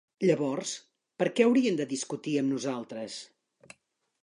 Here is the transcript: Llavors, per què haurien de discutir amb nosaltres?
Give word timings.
Llavors, 0.27 0.71
per 1.23 1.27
què 1.35 1.45
haurien 1.45 1.77
de 1.81 1.87
discutir 1.93 2.35
amb 2.41 2.53
nosaltres? 2.57 3.21